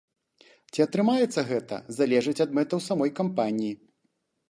Ці 0.73 0.79
атрымаецца 0.85 1.45
гэта, 1.51 1.81
залежыць 1.99 2.37
ад 2.49 2.59
мэтаў 2.61 2.85
самой 2.89 3.15
кампаніі. 3.21 3.73